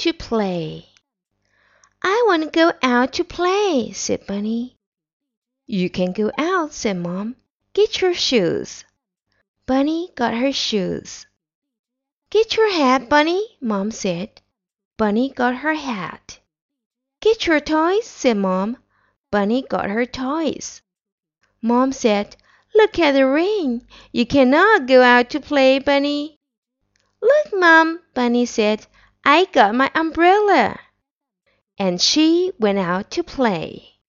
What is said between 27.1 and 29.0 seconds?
Look, Mom, Bunny said.